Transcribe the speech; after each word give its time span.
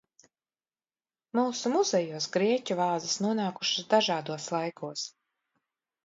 Mūsu 1.39 1.71
muzejos 1.73 2.25
grieķu 2.35 2.77
vāzes 2.79 3.17
nonākušas 3.25 3.85
dažādos 3.91 4.47
laikos. 4.55 5.05